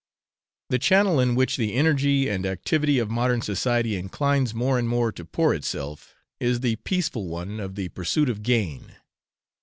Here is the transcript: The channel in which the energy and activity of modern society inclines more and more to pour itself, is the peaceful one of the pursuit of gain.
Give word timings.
The 0.69 0.79
channel 0.79 1.19
in 1.19 1.35
which 1.35 1.57
the 1.57 1.75
energy 1.75 2.27
and 2.27 2.43
activity 2.43 2.97
of 2.97 3.11
modern 3.11 3.43
society 3.43 3.95
inclines 3.95 4.51
more 4.51 4.79
and 4.79 4.89
more 4.89 5.11
to 5.11 5.23
pour 5.23 5.53
itself, 5.53 6.15
is 6.39 6.61
the 6.61 6.77
peaceful 6.77 7.27
one 7.27 7.59
of 7.59 7.75
the 7.75 7.89
pursuit 7.89 8.27
of 8.27 8.41
gain. 8.41 8.95